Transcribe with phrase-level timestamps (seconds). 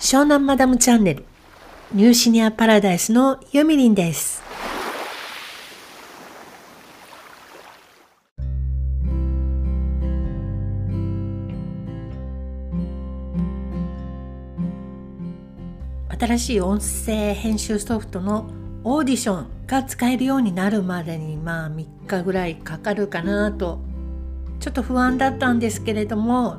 [0.00, 1.26] 湘南マダムチャンネル
[1.92, 4.42] ニューシニアパラダイスのユミリンです。
[16.08, 18.50] 新しい音声編集ソフトの
[18.84, 23.78] オーディションが使えるようになるまでにまあ3日ぐらいかかるかなと
[24.60, 26.56] ちょっと不安だったんですけれども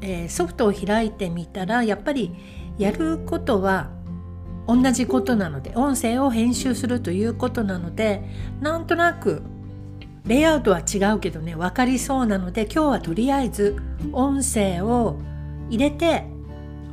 [0.00, 2.34] えー、ソフトを開いてみたらやっぱり
[2.78, 3.90] やることは
[4.66, 8.22] 同じことなので音声を編集するということなので
[8.60, 9.42] なんとなく
[10.26, 13.76] レイアウトは違うけどね分かりそうなので今日はとりあえず
[14.12, 15.18] 音声を
[15.70, 16.26] 入れて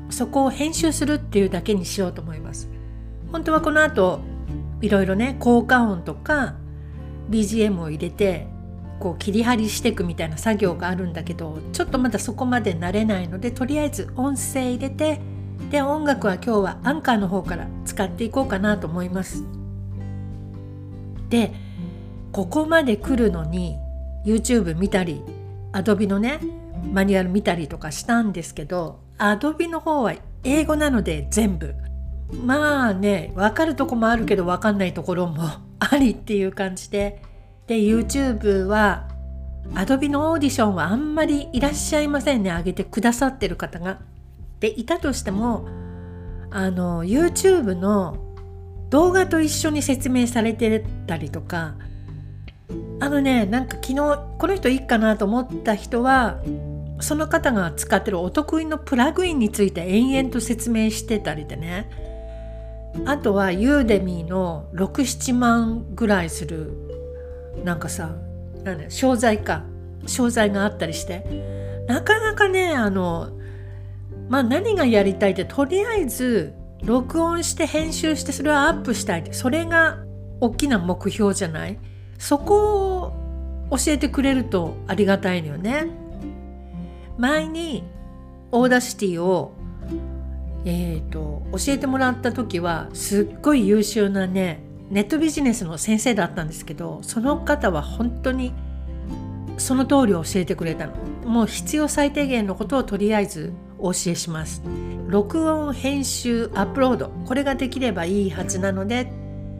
[0.09, 2.69] そこを編集するっていうだけにしようと思います。
[3.31, 4.22] 本当はこの後
[4.81, 6.55] いろいろね効果音とか
[7.30, 8.47] BGM を入れて
[8.99, 15.20] こう切り張りしていくみたいな作業があるんだけどちょっとまだそこまで慣れないのでとりあえず音声入れて
[15.70, 19.44] で音楽は今日はアンカーの方から使っていこうかなと思います。
[21.30, 21.53] で
[22.31, 23.78] ここまで来るのに
[24.25, 25.22] YouTube 見たり
[25.72, 26.39] Adobe のね
[26.91, 31.75] マニュアル見たりとかしたんですけど Adobe の方は英語なので全部
[32.44, 35.44] まあね分かるとこもあるけど分かんないところも
[35.80, 37.22] ありっていう感じで
[37.67, 39.08] で YouTube は
[39.73, 43.99] Adobe のオーディションはあんまりいらっしゃいませんね上げてくださってる方が。
[44.59, 45.67] でいたとしても
[46.49, 48.17] あの YouTube の
[48.89, 51.75] 動画と一緒に説明されてたりとか
[52.99, 53.95] あのねなんか昨日
[54.38, 56.41] この人いいかなと思った人は
[57.02, 61.89] その方が使ってるお得意のプラグインについて延々と説明してたりでね
[63.05, 66.84] あとはユーデミーの67万ぐらいする
[67.64, 68.16] なんかさ
[68.64, 69.64] なんだ商材か。
[70.08, 71.86] 商材があったりして。
[71.88, 73.31] なかなかねあの
[74.30, 76.53] まあ何がやりたいってとりあえず
[76.84, 80.00] 録音して編集してそれをアップしたいってそれが
[80.40, 81.79] 大きな目標じゃない？
[82.18, 83.13] そこ
[83.69, 85.88] を教えてくれるとありがたいのよね。
[87.18, 87.84] 前に
[88.51, 89.53] Audacity を
[90.66, 98.53] えーと教えてもらった時はすっごい優秀なねネットビジネスの先生だったんですけどその方は本当に
[99.57, 100.94] その通り教えてくれたの。
[101.25, 104.62] もう必要最低限のことをとりあえずお教えします。
[105.07, 107.09] 録音編集アップロード。
[107.25, 109.12] これができればいいはずなので。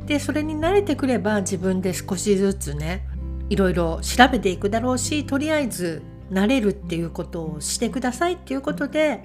[0.06, 3.06] でそれに慣れてくれば自分で少しずつね
[3.50, 9.24] いろいろ調べていくだろうしとりあえず慣れるっていうことをしてくださいっていうことで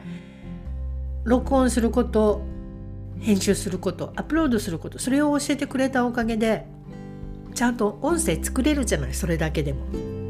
[1.24, 2.42] 録音すること
[3.20, 6.66] 編集することアップロードすることそれを教えてくれたおかげで
[7.54, 10.20] ちゃんと音声作れるじゃないそれだけでも。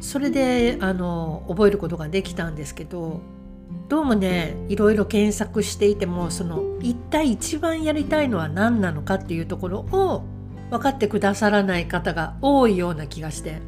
[0.00, 3.20] それであの覚えることができたんですけど
[3.88, 10.24] どうもねいろいろ検索していてもその一体一番やりたいのは何なのかっていうところを
[10.70, 13.60] 分かってくださらない方が多いような気がして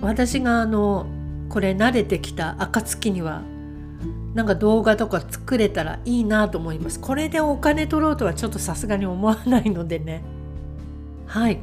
[0.00, 1.06] 私があの
[1.48, 3.42] これ慣れてきた暁には
[4.34, 7.00] なんか動画とか作れたらいいなと思います。
[7.00, 10.22] これでお金取ろうとはちょっとさすがに思わないのでね。
[11.26, 11.60] はい。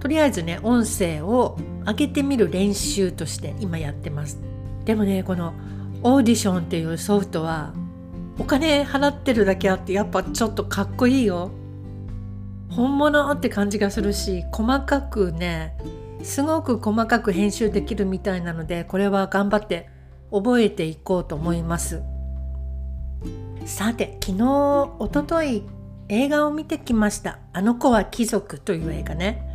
[0.00, 4.40] とりあえずね音声を上げてみる練習として今やってます。
[4.84, 5.54] でもねこの
[6.02, 7.72] オーディションっていうソフトは
[8.38, 11.52] お金払ってるだけあってやっぱちょっとかっこいいよ。
[12.68, 15.76] 本物って感じがするし細かくね
[16.22, 19.88] すごく細かく編集できるみたいなのでこれは頑張って
[20.32, 22.02] 覚えていこうと思います。
[23.64, 25.62] さて昨日おととい
[26.08, 29.48] 映画を見てきました「あの子は貴族」という映画ね。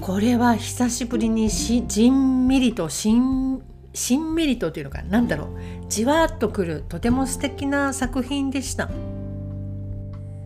[0.00, 5.48] これは久しぶりにしじんみりとしんしんみりとというのかなんだろう。
[5.88, 8.90] じわっとくるとても素敵な作品でした。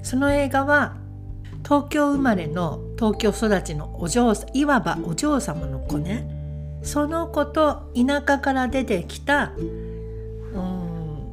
[0.03, 0.97] その映画は
[1.65, 6.34] 東京生まれの東京育ちのお嬢いわばお嬢様の子ね。
[6.84, 11.33] その子と田舎から出てきたうん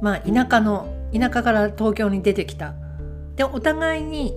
[0.00, 2.74] まあ田舎の田舎から東京に出てきた。
[3.36, 4.34] でお互いに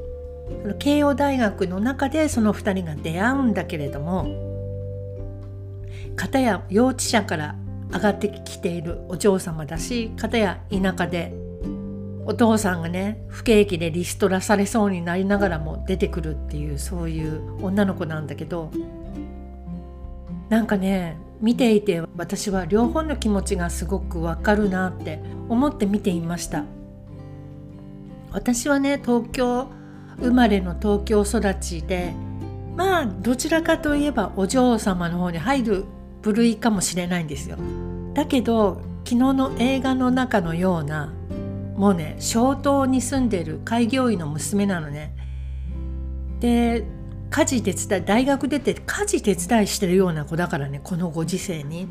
[0.80, 4.28] 慶応大学の中でその2人が出会うんだけれども
[6.16, 7.56] 片や幼稚舎から
[7.92, 11.34] 上がってきているお嬢様だし片や田舎で
[12.26, 18.72] お父さんがね不景気でリストラされそうになりながらも出てくるっていうそういう女の子なんだけど
[20.50, 25.20] なんかね見ていて私は両方の気持ちがすごくわかるなって
[25.50, 26.66] 思って見ていました
[28.32, 29.68] 私はね東京
[30.20, 32.14] 生まれの東京育ちで
[32.76, 35.86] まあどちらかといえばお嬢様の方に入る
[36.22, 37.58] 部類かもしれないんですよ
[38.14, 41.14] だけど昨日の映画の中のような
[41.76, 45.16] もうね小島に住んでる開業医の娘なのね。
[46.40, 46.86] で
[47.34, 51.88] 家事手伝い大学出て家事手伝いしてるような子だからねこのご時世に。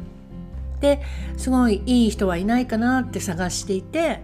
[0.81, 1.03] で
[1.37, 4.21] すごいいい人はいないかなって探していて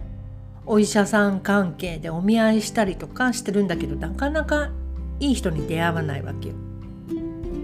[0.65, 4.69] お医者さん関係でお見合いしたりとかしてるんだけどなかなか
[5.19, 6.55] いい人に出会わないわけよ。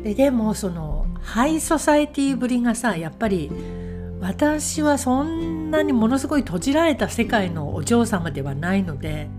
[0.04, 3.50] ででもそのハイソサエティぶりがさやっぱり
[4.20, 9.30] 私はそんなにものすごい閉じられた世界のお嬢様ではないので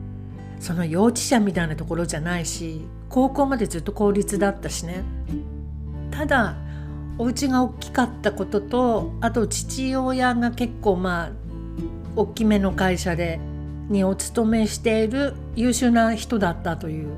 [0.58, 5.04] その幼稚舎みたいなところじゃないし高校までずっと公立だったしね
[6.10, 6.56] ただ
[7.18, 11.30] お家が大きかったこととあと父親が結構まあ
[12.14, 13.40] 大きめの会社で
[13.88, 17.16] にお勤めしている優秀な人だったという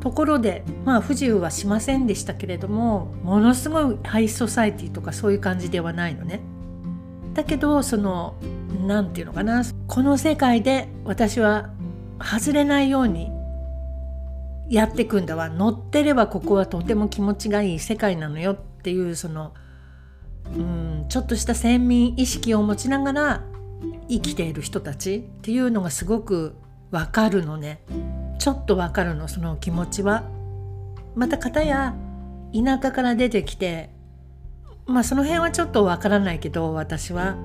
[0.00, 6.40] ところでまあ不自由はしませんでしたけれどもものすごいハイソサイティとかそういう感じではないのね。
[7.34, 8.34] だけどその
[8.86, 11.70] 何て言うのかなこの世界で私は
[12.22, 13.30] 外れないように
[14.68, 19.54] やっていくんだわ乗ってればここはとても気持ちがいい世界なのよっていうその
[20.54, 23.44] うんちょっとした先民意識を持ちながら
[24.08, 26.56] 生きている人たちっていうのがすごく
[26.90, 27.80] わかるのね。
[28.38, 30.24] ちょっとわかるのその気持ちは。
[31.14, 31.94] また方や
[32.54, 33.90] 田舎から出てきて
[34.86, 37.36] まあその辺はちょっとわからないけど私は。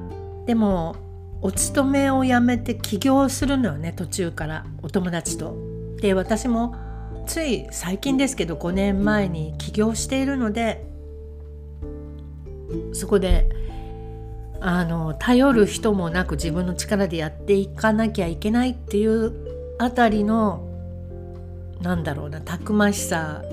[0.45, 0.95] でも
[1.41, 5.56] お勤めを辞めて起業するのよね途中からお友達と。
[6.01, 6.75] で私も
[7.25, 10.86] つい最近ですけど5年前に起業しているので
[12.94, 13.50] そこで
[14.60, 19.34] あの頼る人もなく自分の力でやっていかなきゃいけないっていう
[19.80, 20.68] あたりの
[21.81, 23.44] なんだろうなたくましさ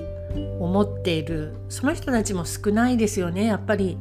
[0.59, 3.45] を持っているその人たちも少ないですよね。
[3.45, 3.97] やっぱり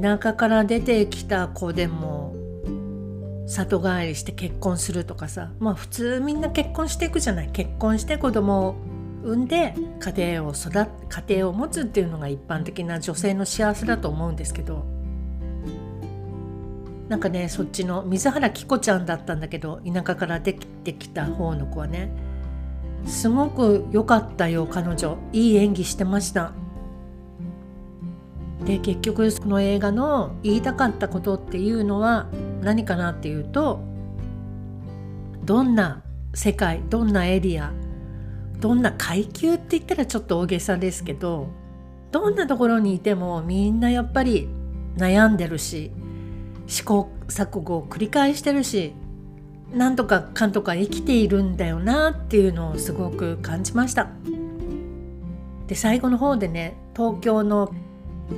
[0.00, 2.34] 田舎から出てきた子でも
[3.50, 7.50] 里帰りして結婚するとかさまあ普通みんな結婚していくじゃない。
[7.52, 8.74] 結婚して子供を
[9.22, 10.86] 産んで家庭を育家
[11.36, 14.84] 庭を持つっていうのが一般的な女性の幸せだと思うんですけど
[17.08, 22.10] なんかねそっちの水原希子ちゃんだったんだけど田舎から出てきた方の子はね
[23.04, 25.18] すごく良かったよ彼女。
[25.32, 26.52] いい演技してました。
[28.64, 32.28] で結局その映画の言いたかったことっていうのは
[32.62, 33.80] 何かなっていうと
[35.44, 36.02] どんな
[36.34, 37.72] 世界どんなエリア
[38.60, 41.48] どんな階級って言ったらちょっと大げさですけど
[42.12, 44.48] どんなところにいてもみんなやっぱり
[44.96, 45.90] 悩んでるし
[46.66, 48.92] 試行錯誤を繰り返してるし
[49.72, 54.08] なんとかかんとか生きているんだよなっていうのをすごく感じました。
[55.68, 57.72] で最後の方でね東京の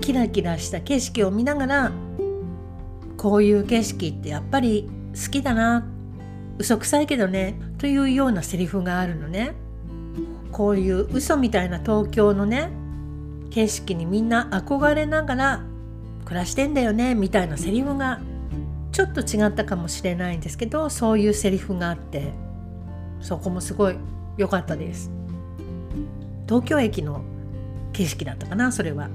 [0.03, 1.93] キラキラした景色を見ながら
[3.23, 5.87] こういう景色ってやっぱり好きだな。
[6.59, 7.55] 嘘くさいけどね。
[7.79, 9.55] というようなセリフがあるのね。
[10.51, 12.71] こういう嘘みたいな東京のね。
[13.51, 15.63] 景色にみんな憧れながら
[16.25, 17.15] 暮らしてんだよね。
[17.15, 18.19] みたいなセリフが
[18.91, 22.33] ちょっと違ったかもしれないんですけどそういうセリフがあって
[23.21, 23.97] そこもすごい
[24.37, 25.13] 良かったです。
[26.49, 27.23] 東京駅の
[27.93, 29.11] 景色だったかなそれは。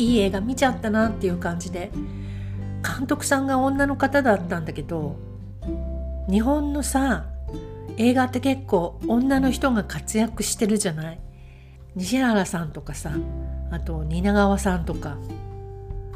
[0.00, 1.90] いい映画見ちゃったなっていう感じで
[2.82, 5.16] 監督さんが女の方だったんだけど
[6.28, 7.26] 日本のさ
[7.96, 11.20] 映画って結構女の人が活躍してるじゃない？
[11.94, 13.12] 西原さんとかさ
[13.70, 15.18] あと蜷川さんとか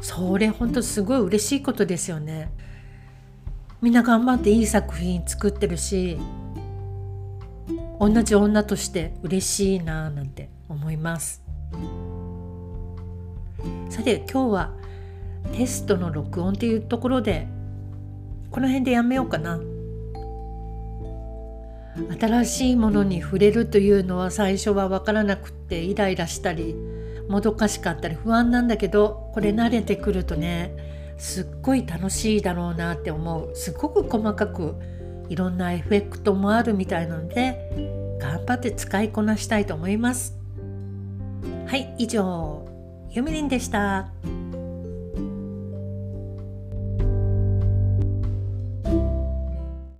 [0.01, 2.51] それほんとすごい嬉しいことですよね。
[3.81, 6.17] みんな頑張っていい作品作ってるし
[7.99, 11.43] 同じ女として嬉しいななんて思います。
[13.95, 14.73] さて今日は
[15.53, 17.47] テストの録音っていうところで
[18.51, 19.61] この辺でやめようかな。
[22.19, 26.75] 新しいものに触れるというのは最初は分からなくってイライラしたり
[27.29, 30.75] もどかしかったり不安なんだけどこれ慣れてくるとね
[31.17, 33.55] すっごい楽しいだろうなって思う。
[33.55, 34.75] すごく細かく
[35.29, 40.37] いろんなエフェクトもあるみたいなので頑張って使いこなしたいと思います。
[41.65, 42.64] はい以上。
[43.15, 44.07] ゆみりんでした。